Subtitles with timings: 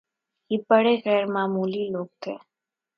[0.51, 2.35] یہ بڑے غیرمعمولی لوگ تھے